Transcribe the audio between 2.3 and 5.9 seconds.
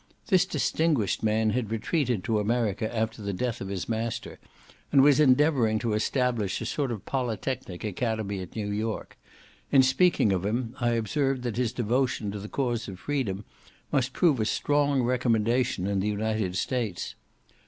America after the death of his master, and was endeavouring